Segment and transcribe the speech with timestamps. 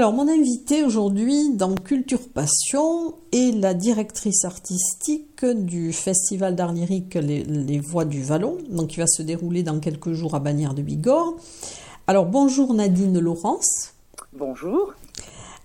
[0.00, 7.16] Alors, mon invité aujourd'hui dans Culture Passion est la directrice artistique du Festival d'art lyrique
[7.16, 10.80] les, Voix du Vallon, donc qui va se dérouler dans quelques jours à Bagnères de
[10.80, 11.34] Bigorre.
[12.06, 13.92] Alors, bonjour Nadine Laurence.
[14.32, 14.94] Bonjour.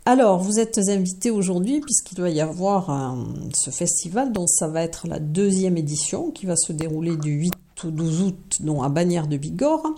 [0.03, 3.15] Alors, vous êtes invitée aujourd'hui puisqu'il doit y avoir
[3.53, 7.54] ce festival, donc ça va être la deuxième édition qui va se dérouler du 8
[7.83, 9.93] au 12 août donc à Bagnères de Bigorre.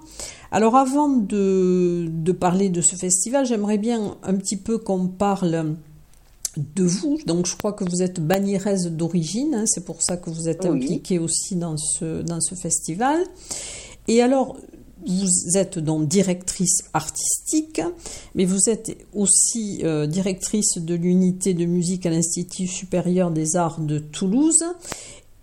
[0.51, 5.75] Alors avant de, parler de ce festival, j'aimerais bien un petit peu qu'on parle
[6.57, 7.19] de vous.
[7.25, 10.65] Donc je crois que vous êtes bagnéraise d'origine, hein, c'est pour ça que vous êtes
[10.65, 13.19] impliquée aussi dans ce, dans ce festival.
[14.07, 14.55] Et alors,
[15.05, 17.81] vous êtes donc directrice artistique,
[18.35, 23.79] mais vous êtes aussi euh, directrice de l'unité de musique à l'Institut supérieur des arts
[23.79, 24.63] de Toulouse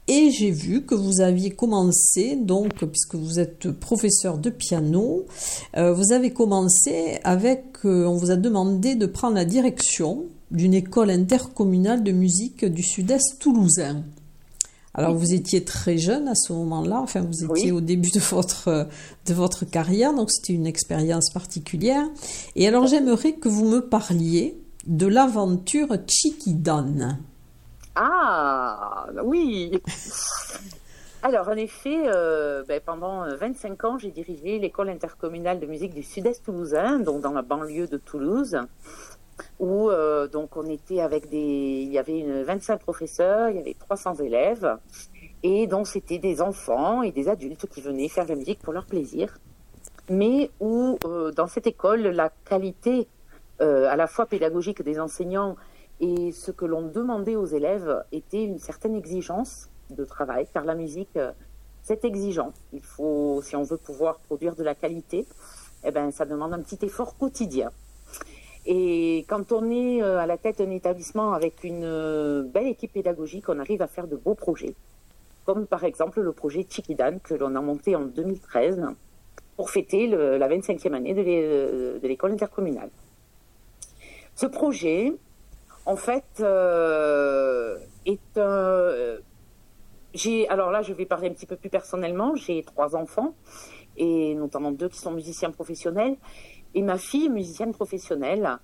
[0.07, 5.25] et j'ai vu que vous aviez commencé, donc, puisque vous êtes professeur de piano,
[5.77, 10.75] euh, vous avez commencé avec, euh, on vous a demandé de prendre la direction d'une
[10.75, 14.03] école intercommunale de musique du sud-est toulousain.
[14.97, 18.87] Alors vous étiez très jeune à ce moment-là, enfin vous étiez au début de votre,
[19.27, 22.09] de votre carrière, donc c'était une expérience particulière.
[22.55, 27.19] Et alors j'aimerais que vous me parliez de l'aventure Chikidan.
[27.97, 29.81] Ah, oui.
[31.23, 36.03] Alors, en effet, euh, ben, pendant 25 ans, j'ai dirigé l'école intercommunale de musique du
[36.03, 38.59] sud-est toulousain, donc dans la banlieue de Toulouse,
[39.59, 41.85] où euh, donc on était avec des...
[41.87, 44.77] Il y avait une 25 professeurs, il y avait 300 élèves,
[45.43, 48.85] et donc c'était des enfants et des adultes qui venaient faire la musique pour leur
[48.85, 49.39] plaisir,
[50.11, 53.09] mais où euh, dans cette école, la qualité
[53.61, 55.57] à la fois pédagogique des enseignants
[56.01, 60.75] et ce que l'on demandait aux élèves était une certaine exigence de travail, car la
[60.75, 61.33] musique, euh,
[61.83, 62.53] c'est exigeant.
[62.73, 65.27] Il faut, si on veut pouvoir produire de la qualité,
[65.85, 67.71] eh ben, ça demande un petit effort quotidien.
[68.67, 72.93] Et quand on est euh, à la tête d'un établissement avec une euh, belle équipe
[72.93, 74.75] pédagogique, on arrive à faire de beaux projets,
[75.45, 78.83] comme par exemple le projet Chikidan que l'on a monté en 2013
[79.57, 82.91] pour fêter la 25e année de l'école intercommunale.
[84.35, 85.13] Ce projet,
[85.87, 88.41] en fait, euh, est un.
[88.41, 89.21] Euh,
[90.15, 92.35] j'ai, alors là, je vais parler un petit peu plus personnellement.
[92.37, 93.35] J'ai trois enfants,
[93.97, 96.17] et notamment deux qui sont musiciens professionnels.
[96.75, 98.59] Et ma fille, musicienne professionnelle,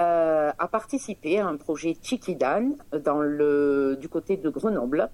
[0.00, 2.72] euh, a participé à un projet Chikidan
[3.04, 5.10] dans le, du côté de Grenoble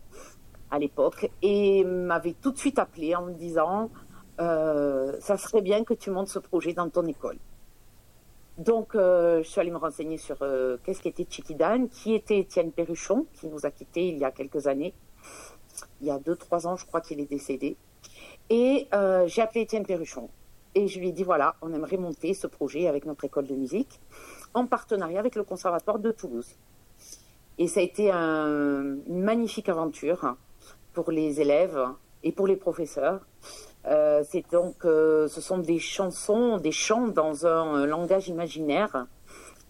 [0.70, 3.90] à l'époque et m'avait tout de suite appelé en me disant
[4.38, 7.38] ça serait bien que tu montes ce projet dans ton école.
[8.62, 12.70] Donc, euh, je suis allée me renseigner sur euh, qu'est-ce qu'était Chikidan, qui était Étienne
[12.70, 14.94] Perruchon, qui nous a quittés il y a quelques années.
[16.00, 17.76] Il y a deux, trois ans, je crois qu'il est décédé.
[18.50, 20.28] Et euh, j'ai appelé Étienne Perruchon.
[20.76, 23.56] Et je lui ai dit, voilà, on aimerait monter ce projet avec notre école de
[23.56, 24.00] musique,
[24.54, 26.54] en partenariat avec le Conservatoire de Toulouse.
[27.58, 30.36] Et ça a été une magnifique aventure
[30.92, 31.84] pour les élèves,
[32.22, 33.20] et pour les professeurs.
[33.86, 39.06] Euh, c'est donc, euh, ce sont des chansons, des chants dans un langage imaginaire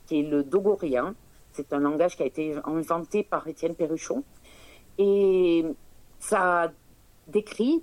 [0.07, 1.15] qui est le dogorien.
[1.53, 4.23] C'est un langage qui a été inventé par Étienne Perruchon.
[4.99, 5.65] Et
[6.19, 6.71] ça
[7.29, 7.83] décrit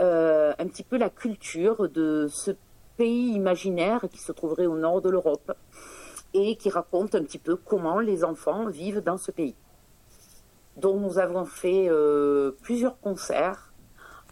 [0.00, 2.52] euh, un petit peu la culture de ce
[2.96, 5.52] pays imaginaire qui se trouverait au nord de l'Europe
[6.32, 9.54] et qui raconte un petit peu comment les enfants vivent dans ce pays.
[10.76, 11.88] Donc nous avons fait
[12.62, 13.73] plusieurs concerts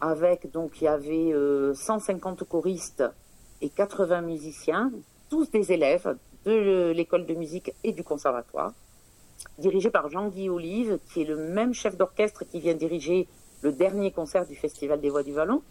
[0.03, 1.33] avec donc il y avait
[1.75, 3.05] 150 euh, choristes
[3.63, 4.91] et 80 musiciens,
[5.31, 8.73] tous des élèves de l'école de musique et du conservatoire,
[9.59, 13.29] dirigés par Jean-Guy Olive, qui est le même chef d'orchestre qui vient diriger
[13.63, 15.63] le dernier concert du Festival des Voix du Vallon.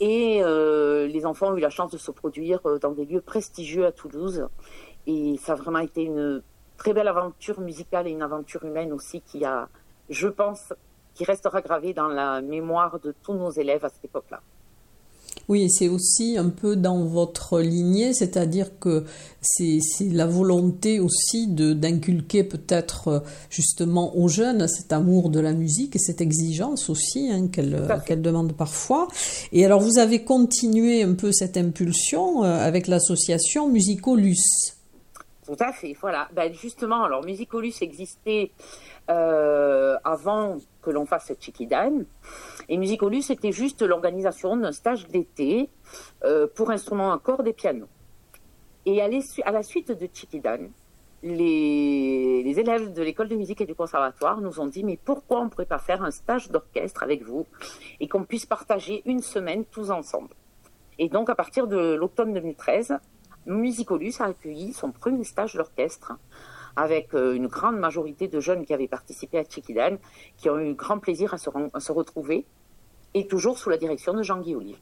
[0.00, 3.20] Et euh, les enfants ont eu la chance de se produire euh, dans des lieux
[3.20, 4.48] prestigieux à Toulouse.
[5.06, 6.42] Et ça a vraiment été une
[6.78, 9.68] très belle aventure musicale et une aventure humaine aussi qui a,
[10.08, 10.72] je pense,
[11.18, 14.40] qui restera gravé dans la mémoire de tous nos élèves à cette époque-là.
[15.48, 19.04] Oui, et c'est aussi un peu dans votre lignée, c'est-à-dire que
[19.40, 19.80] c'est
[20.12, 23.20] la volonté aussi d'inculquer peut-être euh,
[23.50, 28.52] justement aux jeunes cet amour de la musique et cette exigence aussi hein, qu'elle demande
[28.52, 29.08] parfois.
[29.52, 34.77] Et alors vous avez continué un peu cette impulsion euh, avec l'association Musicolus.
[35.48, 36.28] Tout à fait, voilà.
[36.34, 38.50] Ben justement, alors Musicolus existait
[39.08, 42.02] euh, avant que l'on fasse Chikidan.
[42.68, 45.70] Et Musicolus, c'était juste l'organisation d'un stage d'été
[46.22, 47.86] euh, pour instruments à cordes et piano.
[48.84, 49.08] Et à,
[49.46, 50.68] à la suite de Chikidan,
[51.22, 55.40] les, les, élèves de l'école de musique et du conservatoire nous ont dit mais pourquoi
[55.40, 57.46] on ne pourrait pas faire un stage d'orchestre avec vous
[58.00, 60.34] et qu'on puisse partager une semaine tous ensemble?
[60.98, 62.98] Et donc à partir de l'automne 2013,
[63.48, 66.12] Musicolus a accueilli son premier stage d'orchestre
[66.76, 69.96] avec euh, une grande majorité de jeunes qui avaient participé à Chikidan,
[70.36, 72.44] qui ont eu grand plaisir à se, retrouver,
[73.14, 74.76] et toujours sous la direction de Jean-Guy Olive.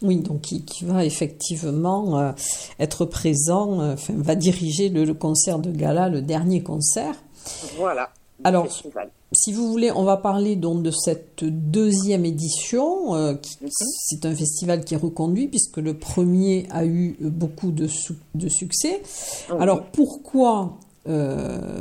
[0.00, 2.32] Oui, donc qui, va effectivement euh,
[2.78, 7.16] être présent, euh, va diriger le, concert de gala, le dernier concert.
[7.76, 8.10] Voilà.
[8.44, 8.68] Alors,
[9.32, 13.14] si vous voulez, on va parler donc de cette deuxième édition.
[13.14, 13.34] Euh.
[13.68, 17.88] C'est un festival qui est reconduit puisque le premier a eu beaucoup de,
[18.34, 19.02] de succès.
[19.60, 20.78] Alors pourquoi
[21.08, 21.80] euh,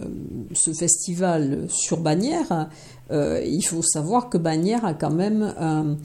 [0.53, 2.69] ce festival sur Bagnères
[3.11, 5.97] euh, Il faut savoir que Bagnères a quand même un,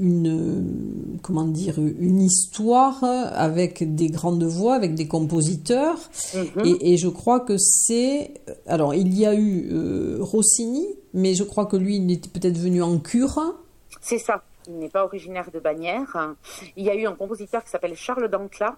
[0.00, 5.98] une comment dire une histoire avec des grandes voix, avec des compositeurs.
[6.34, 6.78] Mhm.
[6.80, 8.34] Et, je crois que c'est
[8.66, 12.58] alors il y a eu euh, Rossini, mais je crois que lui il était peut-être
[12.58, 13.38] venu en cure.
[14.00, 14.42] C'est ça.
[14.66, 16.34] Il n'est pas originaire de Bagnères.
[16.76, 18.76] Il y a eu un compositeur qui s'appelle Charles Dancla.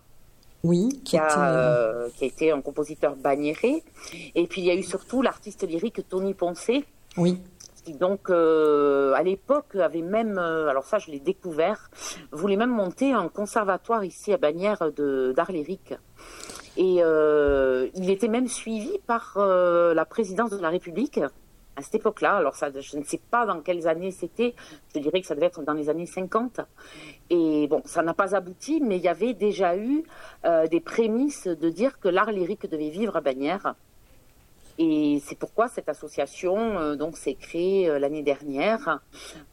[0.65, 3.83] Oui, qui, a, euh, qui a été un compositeur bagnéré.
[4.37, 6.85] Et puis il y a eu surtout l'artiste lyrique Tony Poncé.
[7.17, 7.39] Oui
[7.83, 11.91] qui donc euh, à l'époque avait même, euh, alors ça je l'ai découvert,
[12.31, 15.95] voulait même monter un conservatoire ici à Bagnères d'art lyrique.
[16.77, 21.21] Et euh, il était même suivi par la présidence de la République
[21.77, 22.37] à cette époque-là.
[22.37, 24.55] Alors ça, je ne sais pas dans quelles années c'était,
[24.95, 26.61] je dirais que ça devait être dans les années 50.
[27.29, 30.05] Et bon, ça n'a pas abouti, mais il y avait déjà eu
[30.71, 33.75] des prémices de dire que l'art lyrique devait vivre à Bagnères.
[34.85, 39.01] Et c'est pourquoi cette association euh, donc s'est créée euh, l'année dernière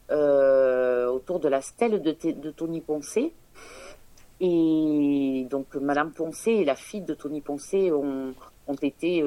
[0.09, 3.33] euh, autour de la stèle de, de, Tony Poncé.
[4.41, 8.33] Et donc Madame Poncé et la fille de Tony Poncé ont,
[8.67, 9.21] ont été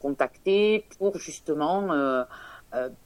[0.00, 2.24] contactées pour justement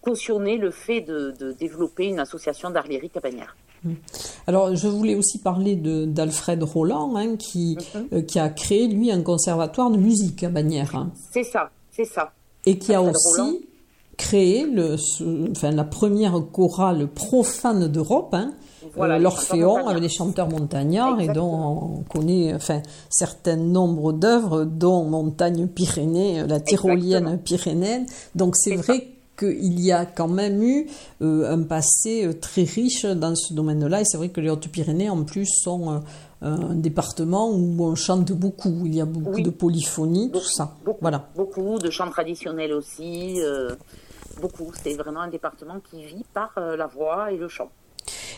[0.00, 3.54] cautionner le fait de, développer une association d'art lyrique à Bagnères.
[3.84, 3.92] Mmh.
[4.46, 8.22] Alors, je voulais aussi parler d'Alfred Roland, hein, qui, mmh.
[8.22, 10.96] qui a créé, lui, un conservatoire de musique à Bagnères.
[10.96, 11.12] Hein.
[11.30, 11.70] C'est ça.
[11.98, 12.30] C'est ça.
[12.64, 13.66] Et qui a aussi
[14.16, 14.94] créé le,
[15.50, 18.52] enfin, la première chorale profane d'Europe, hein,
[18.96, 25.04] euh, l'Orphéon avec les chanteurs montagnards et dont on connaît enfin certain nombre d'œuvres dont
[25.04, 28.06] Montagne Pyrénées, la tyrolienne pyrénéenne.
[28.36, 30.86] Donc c'est vrai qu'il y a quand même eu
[31.22, 35.10] euh, un passé euh, très riche dans ce domaine-là et c'est vrai que les Hautes-Pyrénées
[35.10, 36.02] en plus sont
[36.40, 40.72] un département où on chante beaucoup, il y a beaucoup de polyphonie, tout ça.
[40.84, 41.28] Beaucoup, voilà.
[41.34, 43.74] beaucoup de chants traditionnels aussi, euh,
[44.40, 44.72] beaucoup.
[44.82, 47.70] C'est vraiment un département qui vit par euh, la voix et le chant.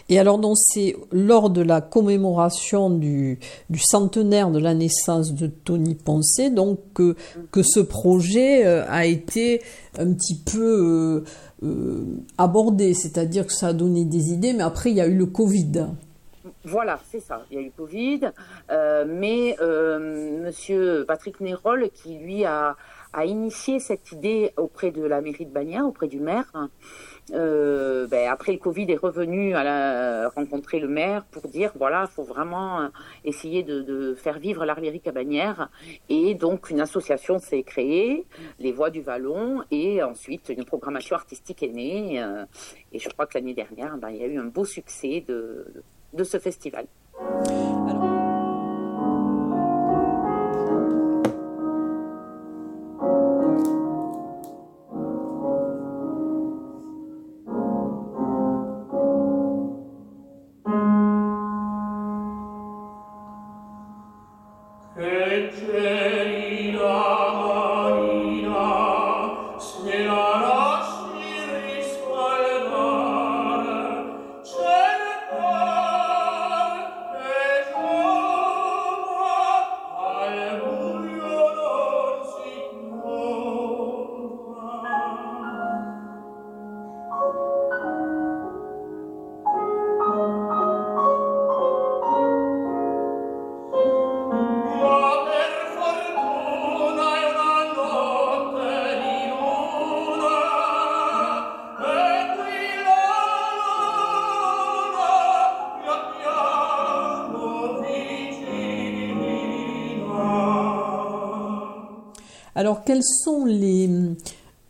[0.09, 3.39] Et alors, donc, c'est lors de la commémoration du,
[3.69, 7.15] du, centenaire de la naissance de Tony Poncé, donc, que,
[7.53, 9.63] que ce projet euh, a été
[9.99, 11.23] un petit peu
[12.39, 15.27] abordé, c'est-à-dire que ça a donné des idées, mais après, il y a eu le
[15.27, 15.87] Covid.
[16.65, 17.43] Voilà, c'est ça.
[17.51, 18.33] Il y a eu Covid,
[18.71, 22.77] euh, mais euh, Monsieur Patrick Nérol, qui lui a,
[23.25, 26.53] initié cette idée auprès de la mairie de Bagnères, auprès du maire,
[27.33, 32.07] euh, ben, après le Covid, est revenu à la, rencontrer le maire pour dire voilà,
[32.09, 32.91] il faut vraiment
[33.25, 35.71] essayer de, faire vivre l'art à Bagnères.
[36.11, 38.27] Et donc, une association s'est créée,
[38.59, 42.23] les Voix du Vallon, et ensuite, une programmation artistique est née.
[42.93, 45.83] et je crois que l'année dernière, ben, il y a eu un beau succès de
[46.25, 46.87] ce festival.
[112.85, 113.89] Quels sont les,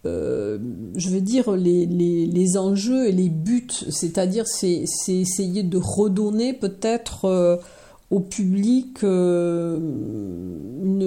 [0.06, 0.58] euh,
[0.96, 3.68] je veux dire, les, enjeux et les buts?
[3.90, 7.56] C'est-à-dire, c'est essayer de redonner peut-être euh,
[8.10, 9.78] au public euh,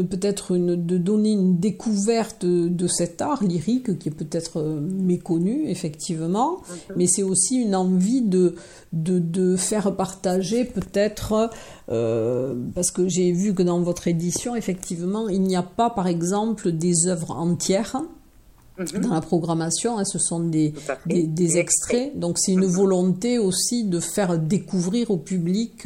[0.09, 6.61] peut-être de donner une découverte de, cet art lyrique qui est peut-être euh, méconnu effectivement
[6.95, 8.55] mais c'est aussi une envie de,
[8.93, 11.49] de, faire partager peut-être
[11.89, 16.07] euh, parce que j'ai vu que dans votre édition effectivement il n'y a pas par
[16.07, 18.01] exemple des œuvres entières
[18.79, 19.01] mhm.
[19.01, 20.73] dans la programmation, hein, ce sont des,
[21.05, 22.17] des, extraits.
[22.17, 22.71] Donc c'est une mhm.
[22.71, 25.85] volonté aussi de faire découvrir au public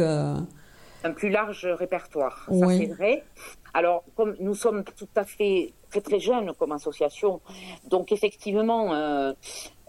[1.04, 2.48] un plus large répertoire.
[2.50, 3.24] Ça, c'est vrai.
[3.74, 7.42] Alors, comme nous sommes tout à fait très très jeunes comme association,
[7.88, 9.34] donc effectivement, euh,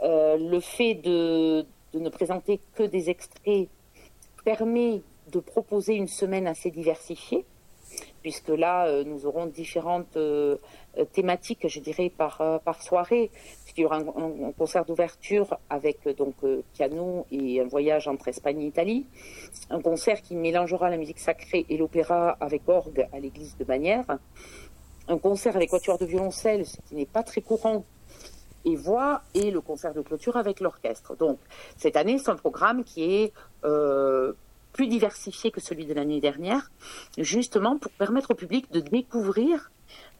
[0.02, 3.68] euh, le fait de, de, ne présenter que des extraits
[4.44, 7.44] permet de proposer une semaine assez diversifiée,
[8.28, 10.18] puisque là, euh, nous aurons différentes
[11.12, 13.30] thématiques, je dirais, par, par soirée.
[13.78, 18.26] Il y aura un, concert d'ouverture avec euh, donc euh, piano et un voyage entre
[18.26, 19.06] Espagne et Italie.
[19.70, 24.18] Un concert qui mélangera la musique sacrée et l'opéra avec orgue à l'église de Bagnères.
[25.06, 27.84] Un concert avec quatuor de violoncelle, ce qui n'est pas très courant
[28.64, 31.14] et voix, et le concert de clôture avec l'orchestre.
[31.16, 31.38] Donc,
[31.76, 33.32] cette année, c'est un programme qui est
[33.64, 34.32] euh,
[34.72, 36.70] plus diversifié que celui de l'année dernière,
[37.16, 39.70] justement pour permettre au public de découvrir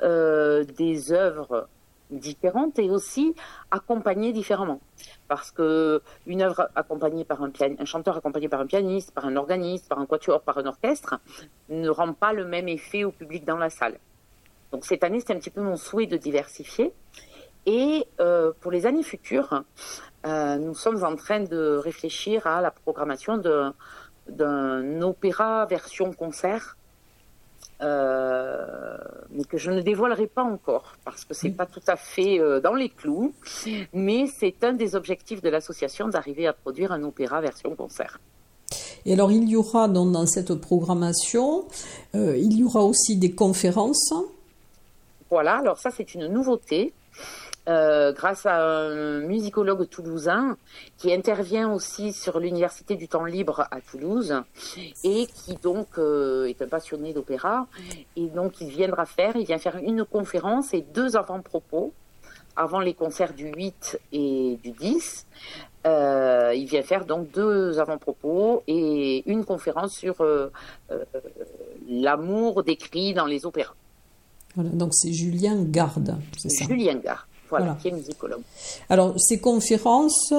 [0.01, 1.69] des œuvres
[2.11, 3.35] différentes et aussi
[3.71, 4.81] accompagnées différemment.
[5.29, 9.37] Parce que une œuvre accompagnée par un, un chanteur accompagné par un pianiste, par un
[9.37, 11.21] organiste, par un quatuor, par un orchestre,
[11.69, 13.99] ne rend pas le même effet au public dans la salle.
[14.73, 16.93] Donc cette année, c'est un petit peu mon souhait de diversifier.
[17.67, 19.63] Et euh, pour les années futures,
[20.27, 23.37] euh, nous sommes en train de réfléchir à la programmation
[24.29, 26.77] d'un opéra version concert
[27.81, 28.97] euh,
[29.31, 32.61] mais que je ne dévoilerai pas encore parce que c'est pas tout à fait euh,
[32.61, 33.33] dans les clous,
[33.93, 38.19] mais c'est un des objectifs de l'association d'arriver à produire un opéra version concert.
[39.07, 41.67] Et alors il y aura dans cette programmation,
[42.17, 44.13] euh, il y aura aussi des conférences.
[45.31, 46.93] Voilà, alors ça c'est une nouveauté.
[47.69, 50.57] Euh, grâce à un musicologue toulousain
[50.97, 54.43] qui intervient aussi sur l'université du temps libre à Toulouse
[55.05, 57.67] et qui donc euh, est un passionné d'opéra
[58.17, 61.93] et donc il viendra faire, il vient faire une conférence et deux avant-propos
[62.57, 65.27] avant les concerts du 8 et du 10.
[65.87, 70.25] Euh, il vient faire donc deux avant-propos et une conférence sur
[71.87, 73.75] l'amour décrit dans les opéras.
[74.55, 76.65] Voilà, donc c'est Julien Garde, c'est ça?
[76.65, 77.29] Julien Garde.
[77.49, 78.43] Voilà, qui est musicologue.
[78.89, 80.33] Alors, ces conférences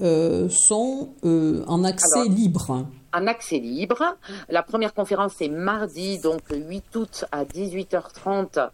[0.00, 2.86] euh, sont euh, en accès libre.
[3.12, 4.16] En accès libre.
[4.48, 8.70] La première conférence est mardi, donc 8 août à 18h30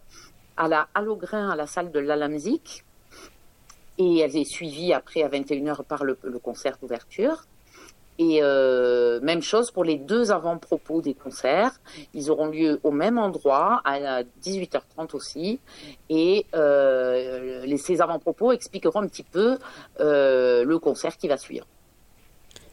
[0.57, 2.83] à la Hallogrin, à la salle de l'Alamzik.
[3.97, 7.43] Et elle est suivie après à 21h par le concert d'ouverture.
[8.21, 11.79] Et euh, même chose pour les deux avant-propos des concerts.
[12.13, 15.59] Ils auront lieu au même endroit, à 18h30 aussi.
[16.09, 19.57] Et euh, les, ces avant-propos expliqueront un petit peu
[20.01, 21.65] euh, le concert qui va suivre.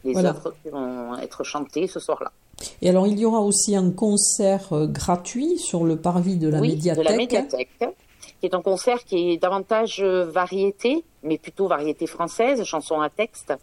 [0.03, 2.33] Les œuvres qui vont être chantées ce soir-là.
[2.81, 6.71] Et alors, il y aura aussi un concert gratuit sur le parvis de la oui,
[6.71, 7.05] médiathèque.
[7.05, 7.69] De la médiathèque.
[7.79, 13.53] qui est un concert qui est davantage variété, mais plutôt variété française, chanson à texte.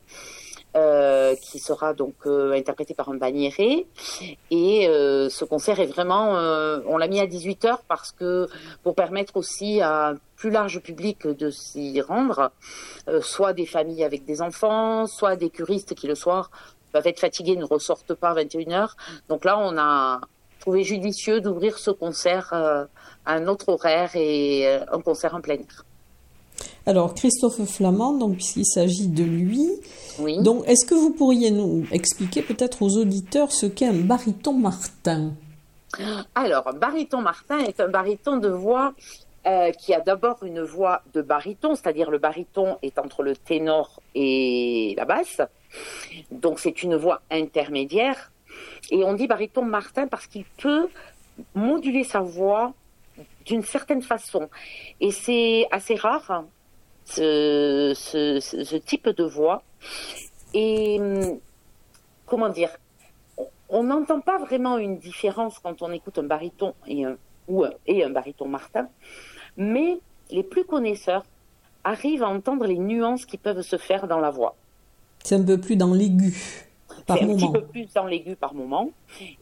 [0.77, 3.87] Euh, qui sera donc euh, interprété par un banniéré.
[4.51, 6.33] Et euh, ce concert est vraiment,
[6.89, 8.49] on l'a mis à 18 heures parce que
[8.83, 12.51] pour permettre aussi à un plus large public de s'y rendre,
[13.21, 16.51] soit des familles avec des enfants, soit des curistes qui le soir
[16.93, 18.97] peuvent être fatigués, ne ressortent pas à 21 heures.
[19.29, 20.23] Donc là, on a
[20.59, 22.89] trouvé judicieux d'ouvrir ce concert à
[23.27, 25.85] un autre horaire et un concert en plein air.
[26.87, 29.71] Alors, Christophe Flamand, donc, puisqu'il s'agit de lui,
[30.19, 30.43] oui.
[30.43, 35.33] donc, est-ce que vous pourriez nous expliquer peut-être aux auditeurs ce qu'est un baryton Martin?
[36.35, 38.93] Alors, un baryton Martin est un baryton de voix
[39.47, 44.01] euh, qui a d'abord une voix de baryton, c'est-à-dire le baryton est entre le ténor
[44.15, 45.41] et la basse.
[46.31, 48.31] Donc, c'est une voix intermédiaire.
[48.91, 50.89] Et on dit baryton Martin parce qu'il peut
[51.55, 52.75] moduler sa voix
[53.47, 54.49] d'une certaine façon.
[55.01, 56.45] Et c'est assez rare
[57.05, 59.63] ce, ce, type de voix.
[60.53, 61.39] Et hum,
[62.27, 62.71] comment dire,
[63.69, 67.17] on n'entend pas vraiment une différence quand on écoute un baryton et un,
[67.49, 68.89] ou un, et un baryton Martin,
[69.57, 69.99] mais
[70.31, 71.25] les plus connaisseurs
[71.83, 74.57] arrivent à entendre les nuances qui peuvent se faire dans la voix.
[75.23, 76.35] C'est un peu plus dans l'aigu.
[77.07, 78.91] C'est un petit peu plus dans l'aigu par moment,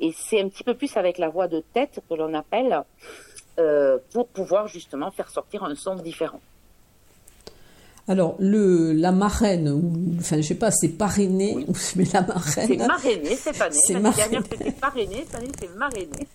[0.00, 2.82] et c'est un petit peu plus avec la voix de tête que l'on appelle
[3.58, 6.40] euh, pour pouvoir justement faire sortir un son différent.
[8.08, 11.64] Alors, le, la marraine, ou, enfin, je sais pas, c'est parrainé,
[11.96, 12.66] mais la marraine.
[12.66, 13.76] C'est marrainé cette année.
[13.80, 14.38] C'est marrainé.
[14.50, 16.28] c'était parrainé, cette année, c'est marrainé.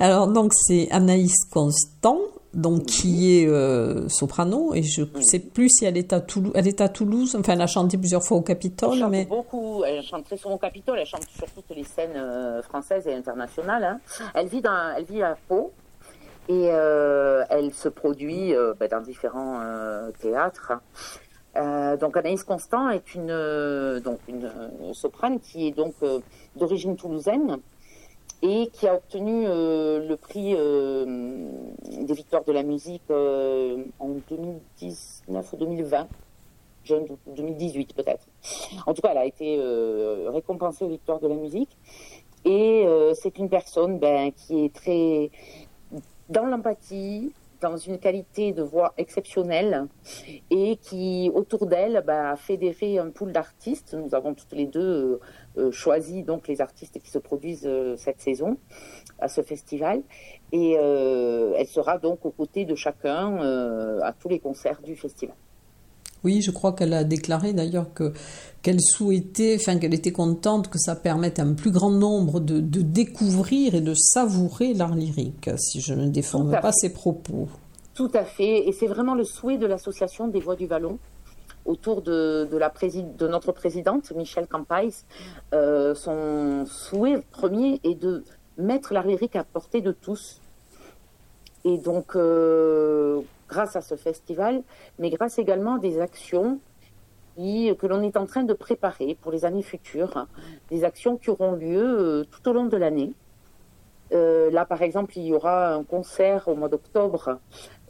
[0.00, 2.20] Alors, donc, c'est Anaïs Constant,
[2.52, 6.52] donc, qui est euh, soprano, et je ne sais plus si elle est, à Toulouse,
[6.54, 8.92] elle est à Toulouse, enfin, elle a chanté plusieurs fois au Capitole.
[8.92, 9.24] Elle chante mais...
[9.24, 13.06] beaucoup, elle chante très souvent au Capitole, elle chante sur toutes les scènes euh, françaises
[13.06, 13.84] et internationales.
[13.84, 14.00] Hein.
[14.34, 15.72] Elle, vit dans, elle vit à Pau,
[16.48, 20.72] et euh, elle se produit euh, bah, dans différents euh, théâtres.
[22.00, 24.50] donc Anaïs Constant est une donc une
[24.94, 25.94] soprane qui est donc
[26.56, 27.58] d'origine toulousaine
[28.42, 36.08] et qui a obtenu le prix des victoires de la musique en 2019 ou 2020.
[37.26, 38.26] 2018 peut-être.
[38.86, 39.60] En tout cas, elle a été
[40.28, 41.76] récompensée aux victoires de la musique.
[42.44, 45.30] Et c'est une personne ben, qui est très
[46.28, 49.86] dans l'empathie, dans une qualité de voix exceptionnelle
[50.50, 53.94] et qui, autour d'elle, bah, a fédéré un pool d'artistes.
[53.94, 55.20] Nous avons toutes les deux euh,
[55.56, 58.56] euh, choisi donc les artistes qui se produisent euh, cette saison
[59.18, 60.02] à ce festival
[60.52, 63.38] et elle sera donc aux côtés de chacun
[64.00, 65.34] à tous les concerts du festival.
[66.24, 68.12] Oui, je crois qu'elle a déclaré d'ailleurs que
[68.62, 72.60] qu'elle souhaitait, enfin qu'elle était contente que ça permette à un plus grand nombre de,
[72.60, 77.48] découvrir et de savourer l'art lyrique, si je ne déforme pas ses propos.
[77.94, 80.98] Tout à fait, et c'est vraiment le souhait de l'association des Voix du Vallon
[81.64, 84.88] autour de, la de notre présidente, Michel Campais.
[85.54, 88.24] Euh, son souhait premier est de
[88.56, 90.40] mettre l'art lyrique à portée de tous.
[91.64, 94.62] Et donc, euh, grâce à ce festival,
[94.98, 96.60] mais grâce également à des actions
[97.38, 100.26] que l'on est en train de préparer pour les années futures,
[100.70, 103.12] des actions qui auront lieu euh, tout au long de l'année.
[104.12, 107.38] Euh, là, par exemple, il y aura un concert au mois d'octobre,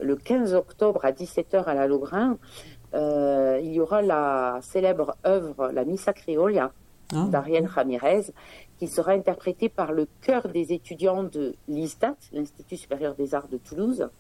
[0.01, 2.37] le 15 octobre à 17h à la Logrin.
[2.95, 6.73] Euh, il y aura la célèbre œuvre La Missa Criolla
[7.15, 7.27] ah.
[7.31, 8.33] d'Ariel Ramirez,
[8.79, 13.57] qui sera interprétée par le chœur des étudiants de l'ISTAT, l'Institut supérieur des arts de
[13.57, 14.11] Toulouse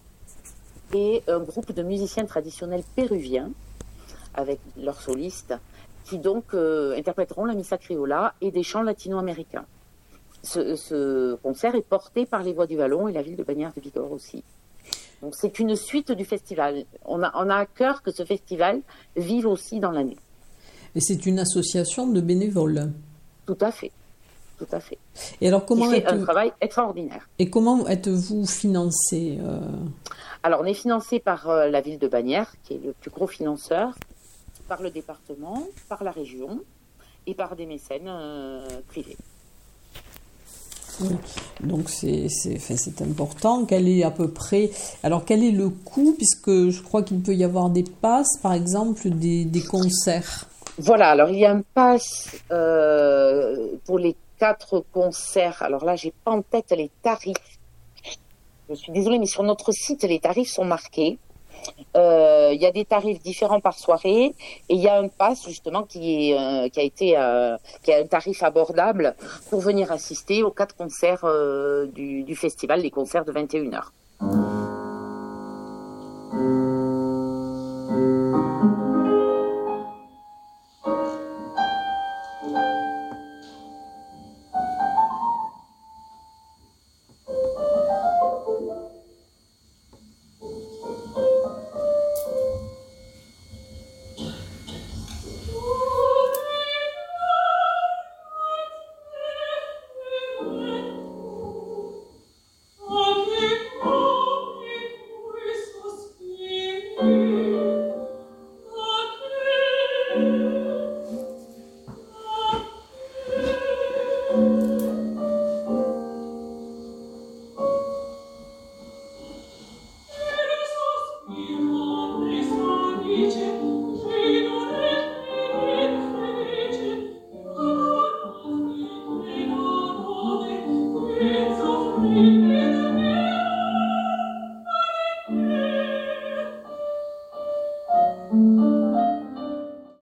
[0.94, 3.50] et un groupe de musiciens traditionnels péruviens
[4.34, 5.54] avec leurs solistes
[6.04, 9.66] qui donc euh, interpréteront la Missa Criolla et des chants latino-américains.
[10.42, 13.80] Ce, concert est porté par les Voix du Vallon et la ville de Bagnères de
[13.80, 14.42] Bigorre aussi.
[15.20, 16.84] Donc c'est une suite du festival.
[17.04, 18.80] On a, on a à cœur que ce festival
[19.16, 20.16] vive aussi dans l'année.
[20.94, 22.92] Et c'est une association de bénévoles.
[23.44, 23.92] Tout à fait.
[24.58, 24.98] Tout à fait.
[25.40, 27.28] Et alors comment fait un travail extraordinaire.
[27.38, 29.60] Et comment êtes-vous financé euh
[30.42, 33.26] alors, on est financé par euh, la ville de Bagnères, qui est le plus gros
[33.26, 33.94] financeur,
[34.68, 36.60] par le département, par la région
[37.26, 39.16] et par des mécènes euh, privés.
[41.60, 42.28] Donc c'est
[43.00, 43.64] important.
[43.64, 44.70] Quel est à peu près
[45.04, 48.52] alors quel est le coût puisque je crois qu'il peut y avoir des passes par
[48.52, 50.46] exemple des, concerts?
[50.76, 52.42] Voilà alors il y a un pass
[53.84, 55.62] pour les quatre concerts.
[55.62, 57.58] Alors là j'ai pas en tête les tarifs
[58.68, 61.18] je suis désolée, mais sur notre site, les tarifs sont marqués.
[61.96, 64.26] Euh, il y a des tarifs différents par soirée
[64.68, 67.92] et il y a un pass justement qui, est, euh, qui a été euh, qui
[67.92, 69.16] a un tarif abordable
[69.50, 71.26] pour venir assister aux quatre concerts
[71.92, 73.86] du, du, festival, les concerts de 21h.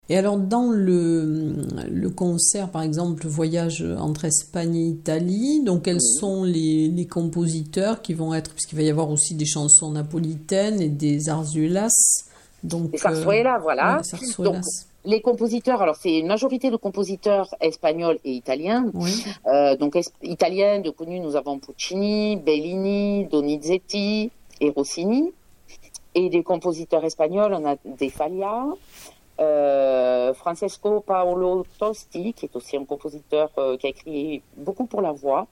[0.09, 1.55] Et alors dans le,
[1.91, 7.07] le concert, par exemple, le voyage entre Espagne et Italie, donc quels sont les, les
[7.07, 12.25] compositeurs qui vont être, puisqu'il va y avoir aussi des chansons napolitaines et des arzuelas.
[12.63, 14.01] Donc, des zarzuelas, voilà.
[14.39, 14.63] Donc,
[15.07, 18.87] les compositeurs, alors c'est une majorité de compositeurs espagnols et italiens.
[19.47, 25.33] Euh, donc italiens, de connus, nous avons Puccini, Bellini, Donizetti et Rossini.
[26.17, 28.65] Et des compositeurs espagnols, on a De Falla,
[29.39, 35.03] euh, Francesco Paolo Tosti, qui est aussi un compositeur euh, qui a écrit beaucoup pour
[35.03, 35.47] la voix.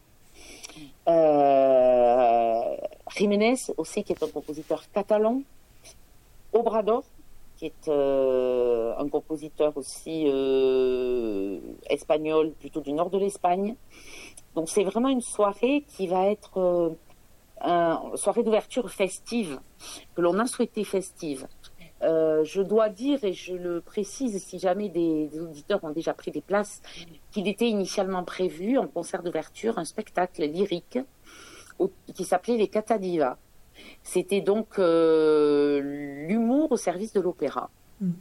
[1.08, 2.76] Euh,
[3.16, 5.42] Jiménez aussi, qui est un compositeur catalan.
[6.52, 7.02] Obrador,
[7.56, 10.26] qui est euh, un compositeur aussi
[11.90, 13.74] espagnol, plutôt du nord de l'Espagne.
[14.54, 16.96] Donc c'est vraiment une soirée qui va être
[17.60, 19.58] une soirée d'ouverture festive,
[20.14, 21.48] que l'on a souhaité festive.
[22.04, 26.30] Euh, je dois dire, et je le précise si jamais des, auditeurs ont déjà pris
[26.30, 26.82] des places,
[27.30, 30.98] qu'il était initialement prévu en concert d'ouverture un spectacle lyrique
[32.14, 33.36] qui s'appelait Les Catadivas.
[34.02, 37.70] C'était donc euh, l'humour au service de l'opéra.
[38.00, 38.12] Mm.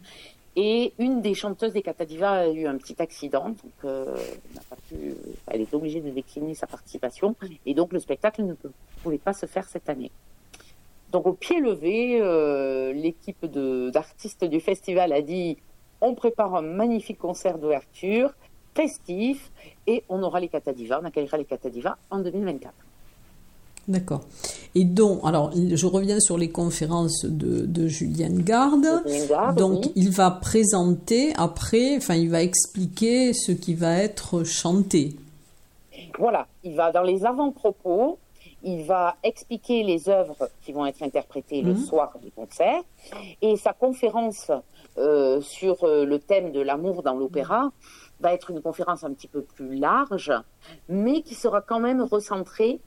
[0.55, 4.15] Et une des chanteuses des Catadivas a eu un petit accident, donc euh,
[5.47, 8.53] elle est obligée de décliner sa participation, et donc le spectacle ne
[9.01, 10.11] pouvait pas se faire cette année.
[11.13, 15.57] Donc au pied levé, euh, l'équipe d'artistes du festival a dit
[16.01, 18.33] on prépare un magnifique concert d'ouverture,
[18.75, 19.51] festif,
[19.87, 22.73] et on aura les Catadivas, on accueillera les Catadivas en 2024.
[23.87, 24.21] D'accord.
[24.75, 29.03] Et donc, alors, je reviens sur les conférences de, de Julien Garde.
[29.55, 35.15] donc, il va présenter après, enfin, il va expliquer ce qui va être chanté.
[36.17, 38.17] Voilà, il va dans les avant-propos
[38.63, 41.79] il va expliquer les œuvres qui vont être interprétées le mhm.
[41.79, 42.81] soir du concert.
[43.41, 44.51] Et sa conférence
[44.97, 47.71] euh, sur euh, le thème de l'amour dans l'opéra
[48.19, 50.31] va être une conférence un petit peu plus large,
[50.87, 52.79] mais qui sera quand même recentrée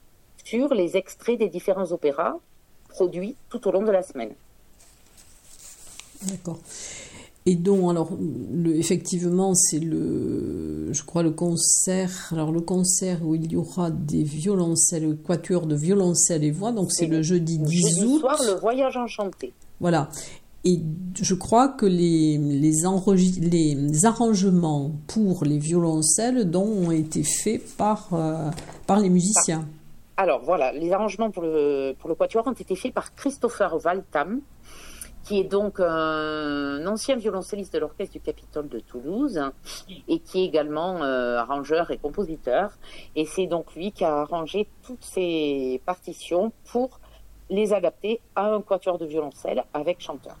[0.43, 2.35] sur les extraits des différents opéras
[2.89, 4.33] produits tout au long de la semaine.
[6.23, 6.57] D'accord.
[7.49, 8.09] Et donc, alors,
[8.75, 12.11] effectivement, c'est le, je crois, le concert.
[12.33, 16.73] Alors, le concert où il y aura des violoncelles, quatuor de violoncelles et voix.
[16.73, 19.53] Donc, c'est le jeudi 10 jeudi soir, le voyage enchanté.
[19.79, 20.09] Voilà.
[20.65, 20.81] Et
[21.21, 22.73] je crois que les, les,
[23.75, 28.49] les arrangements pour les violoncelles dont ont été faits par, euh,
[28.87, 29.65] par les musiciens.
[30.17, 34.41] Alors voilà, les arrangements pour le, pour le quatuor ont été faits par Christopher Valtam,
[35.27, 39.41] qui est donc un ancien violoncelliste de l'orchestre du Capitole de Toulouse
[40.07, 42.71] et qui est également euh, arrangeur et compositeur.
[43.13, 47.01] Et c'est donc lui qui a arrangé toutes ces partitions pour
[47.49, 50.37] les adapter à un quatuor de violoncelle avec chanteur.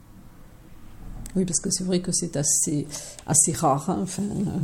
[1.37, 2.87] Oui, parce que c'est vrai que c'est assez,
[3.27, 3.91] assez rare.
[3.91, 3.99] Hein.
[4.01, 4.23] Enfin,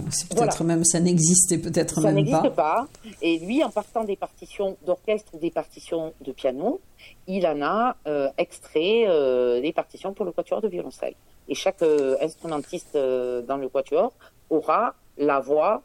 [0.09, 2.31] c'est peut-être même, ça n'existait peut-être même pas.
[2.31, 2.87] Ça n'existe pas.
[3.21, 6.81] Et lui, en partant des partitions d'orchestre ou des partitions de piano,
[7.27, 11.13] il en a euh, extrait euh, des partitions pour le quatuor de violoncelle.
[11.47, 14.11] Et chaque euh, instrumentiste dans le quatuor
[14.49, 15.83] aura la voix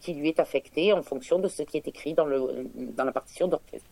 [0.00, 3.12] qui lui est affectée en fonction de ce qui est écrit dans, le, dans la
[3.12, 3.88] partition d'orchestre.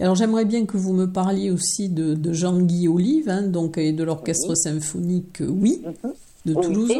[0.00, 4.04] Alors j'aimerais bien que vous me parliez aussi de, Jean-Guy Olive, hein, donc, et de
[4.04, 6.12] l'orchestre symphonique euh, Oui, mhm.
[6.46, 6.92] de Toulouse.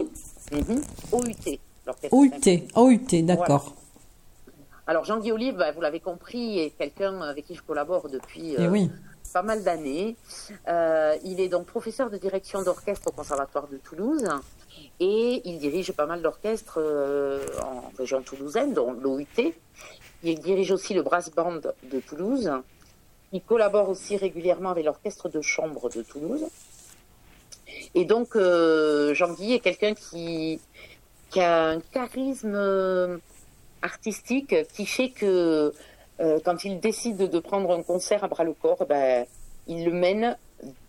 [1.12, 1.58] OUT.
[2.12, 3.74] OUT, OUT, d'accord.
[4.86, 8.62] Alors Jean-Guy Olive, bah, vous l'avez compris, est quelqu'un avec qui je collabore depuis eh
[8.62, 8.86] euh,
[9.32, 10.16] pas mal d'années.
[10.68, 14.24] Euh, il est donc professeur de direction d'orchestre au Conservatoire de Toulouse
[15.00, 16.78] et il dirige pas mal d'orchestres
[17.62, 19.54] en région toulousaine, dont l'OUT.
[20.22, 22.50] Il dirige aussi le Brass Band de Toulouse.
[23.32, 26.46] Il collabore aussi régulièrement avec l'orchestre de chambre de Toulouse.
[27.94, 30.60] Et donc, euh, Jean-Guy est quelqu'un qui,
[31.36, 33.18] a un charisme euh,
[33.82, 35.72] artistique qui fait que
[36.20, 39.26] euh, quand il décide de prendre un concert à bras le corps, ben,
[39.66, 40.36] il le mène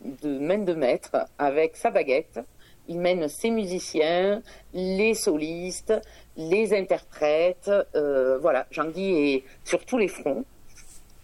[0.02, 2.40] de main de maître avec sa baguette
[2.88, 4.42] il mène ses musiciens,
[4.74, 5.94] les solistes,
[6.38, 7.72] les interprètes.
[7.96, 10.46] Euh, voilà, Jean-Guy est sur tous les fronts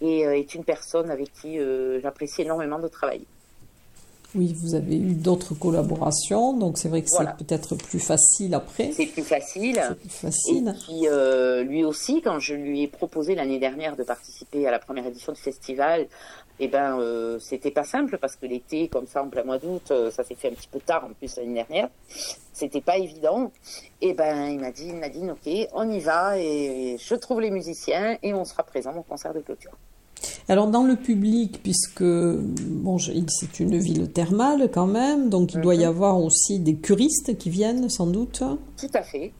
[0.00, 3.26] et euh, est une personne avec qui euh, j'apprécie énormément de travailler.
[4.34, 8.90] Oui, vous avez eu d'autres collaborations, donc c'est vrai que c'est peut-être plus facile après.
[8.92, 9.78] C'est plus facile.
[9.86, 10.68] C'est plus facile.
[10.68, 14.70] Et puis, euh, lui aussi, quand je lui ai proposé l'année dernière de participer à
[14.70, 16.06] la première édition du festival,
[16.64, 19.90] eh ben, euh, c'était pas simple parce que l'été, comme ça, en plein mois d'août,
[19.90, 21.88] euh, ça s'est fait un petit peu tard en plus l'année dernière.
[22.52, 23.50] C'était pas évident.
[24.00, 27.50] Et eh ben, il m'a dit, Nadine, ok, on y va et je trouve les
[27.50, 29.72] musiciens et on sera présent au concert de clôture.
[30.48, 35.74] Alors dans le public, puisque bon, c'est une ville thermale quand même, donc il doit
[35.74, 35.88] y mhm.
[35.88, 38.42] avoir aussi des curistes qui viennent sans doute.
[38.76, 39.32] Tout à fait.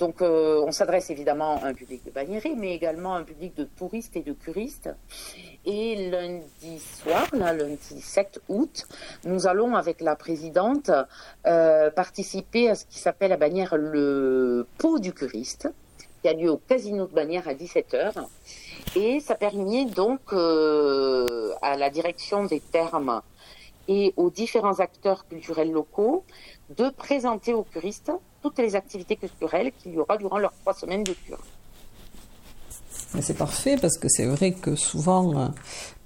[0.00, 3.54] Donc euh, on s'adresse évidemment à un public de bagnérés, mais également à un public
[3.54, 4.88] de touristes et de curistes.
[5.66, 8.88] Et lundi soir, là, lundi 7 août,
[9.24, 10.90] nous allons avec la présidente
[11.46, 15.68] euh, participer à ce qui s'appelle à Bagnères le pot du curiste,
[16.22, 18.24] qui a lieu au casino de Bagnères à 17h.
[18.96, 23.20] Et ça permet donc euh, à la direction des termes
[23.86, 26.24] et aux différents acteurs culturels locaux
[26.76, 31.04] de présenter aux curistes toutes les activités culturelles qu'il y aura durant leurs trois semaines
[31.04, 31.40] de cure.
[33.20, 35.48] C'est parfait parce que c'est vrai que souvent, euh,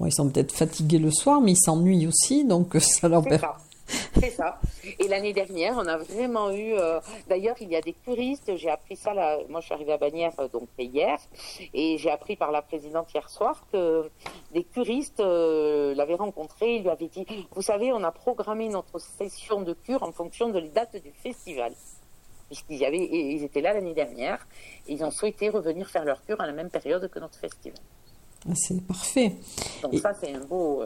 [0.07, 3.40] ils sont peut-être fatigués le soir, mais ils s'ennuient aussi, donc ça leur permet.
[4.20, 4.59] C'est ça.
[4.98, 6.74] Et l'année dernière, on a vraiment eu.
[6.74, 8.57] Euh, d'ailleurs, il y a des curistes.
[8.57, 9.12] J'ai appris ça.
[9.14, 11.18] Là, moi, je suis arrivée à Bagnères euh, donc hier,
[11.72, 14.11] et j'ai appris par la présidente hier soir que
[14.53, 16.77] des curistes euh, l'avaient rencontré.
[16.77, 20.48] Il lui avait dit "Vous savez, on a programmé notre session de cure en fonction
[20.48, 21.72] de les dates du festival."
[22.46, 24.46] Puisqu'ils avaient, ils étaient là l'année dernière,
[24.87, 27.81] et ils ont souhaité revenir faire leur cure à la même période que notre festival.
[28.46, 29.33] Ah, c'est parfait.
[29.83, 30.85] Donc ça, c'est un beau,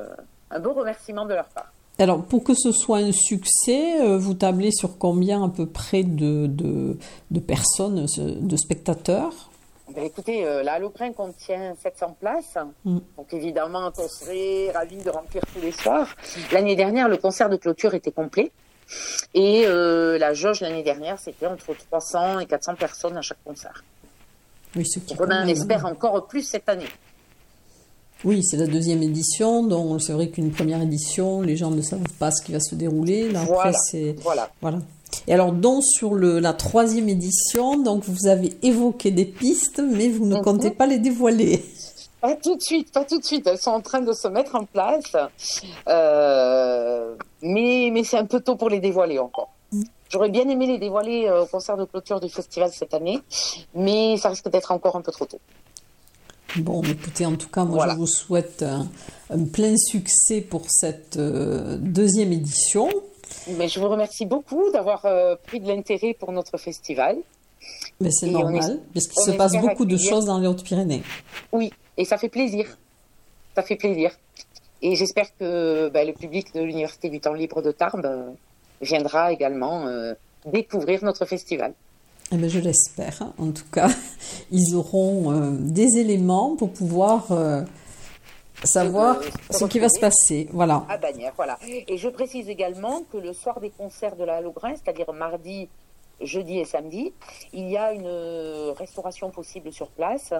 [0.50, 1.72] un beau remerciement de leur part.
[2.00, 6.04] Alors, pour que ce soit un succès, euh, vous tablez sur combien à peu près
[6.04, 9.50] de, de, personnes, de spectateurs?
[9.94, 12.98] Ben écoutez, euh, la Halograin contient 700 places, mm.
[13.16, 16.14] donc évidemment, on serait ravis de remplir tous les soirs.
[16.52, 18.52] L'année dernière, le concert de clôture était complet.
[19.34, 23.82] Et euh, la jauge l'année dernière, c'était entre 300 et 400 personnes à chaque concert.
[24.76, 26.86] Oui, ce qui on espère encore plus cette année.
[28.24, 32.00] Oui, c'est la deuxième édition, donc c'est vrai qu'une première édition, les gens ne savent
[32.18, 33.30] pas ce qui va se dérouler.
[33.30, 34.50] Là, après, c'est voilà.
[34.60, 34.78] voilà.
[35.28, 40.08] Et alors, donc sur le, la troisième édition, donc vous avez évoqué des pistes, mais
[40.08, 40.42] vous ne mhm.
[40.42, 41.64] comptez pas les dévoiler.
[42.20, 43.46] Pas tout de suite, pas tout de suite.
[43.46, 45.16] Elles sont en train de se mettre en place,
[45.86, 49.50] euh, mais mais c'est un peu tôt pour les dévoiler encore.
[49.70, 49.84] Mhm.
[50.10, 53.20] J'aurais bien aimé les dévoiler euh, au concert de clôture du festival cette année,
[53.74, 55.38] mais ça risque d'être encore un peu trop tôt.
[56.56, 58.88] Bon, écoutez, en tout cas, moi, je vous souhaite un,
[59.52, 62.88] plein succès pour cette euh, deuxième édition.
[63.58, 67.18] Mais je vous remercie beaucoup d'avoir euh, pris de l'intérêt pour notre festival.
[68.00, 71.02] Mais c'est normal, parce qu'il se passe beaucoup de choses dans les Hautes-Pyrénées.
[71.52, 72.66] Oui, et ça fait plaisir.
[73.54, 74.12] Ça fait plaisir.
[74.80, 78.30] Et j'espère que bah, le public de l'Université du Temps Libre de Tarbes euh,
[78.80, 79.86] viendra également
[80.46, 81.74] découvrir notre festival.
[82.30, 83.32] Eh ben, je l'espère.
[83.38, 83.88] En tout cas,
[84.50, 87.62] ils auront euh, des éléments pour pouvoir euh,
[88.64, 89.18] savoir
[89.50, 90.48] ce qui va se passer.
[90.52, 90.84] Voilà.
[90.88, 91.58] À Bagnères, voilà.
[91.66, 95.68] Et je précise également que le soir des concerts de la Halograin, c'est-à-dire mardi,
[96.20, 97.14] jeudi et samedi,
[97.54, 100.34] il y a une restauration possible sur place.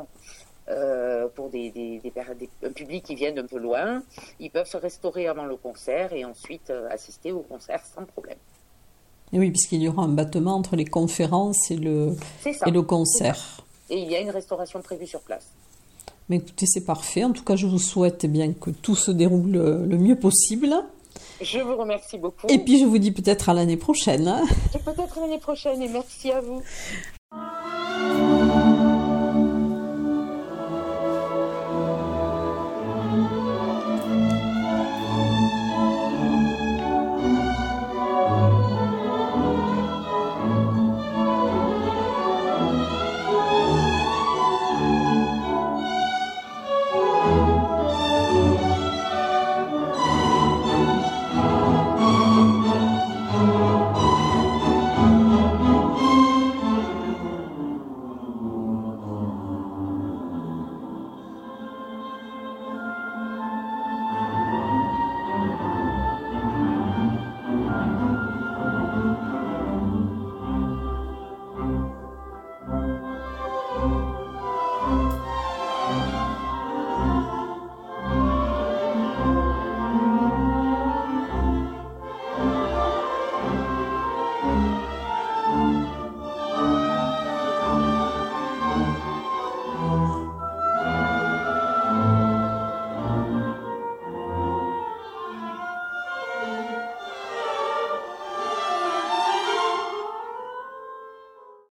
[0.71, 2.13] Euh, pour des, des,
[2.63, 4.03] un public qui vient d'un peu loin,
[4.39, 8.37] ils peuvent se restaurer avant le concert et ensuite assister au concert sans problème.
[9.33, 12.17] Oui, puisqu'il y aura un battement entre les conférences et le,
[12.67, 13.63] et le concert.
[13.91, 15.47] Et il y a une restauration prévue sur place.
[16.29, 17.25] Mais écoutez, c'est parfait.
[17.25, 20.75] En tout cas, je vous souhaite bien que tout se déroule le mieux possible.
[21.41, 22.47] Je vous remercie beaucoup.
[22.49, 24.43] Et puis, je vous dis peut-être à l'année prochaine.
[24.85, 26.63] Peut-être l'année prochaine et merci à vous.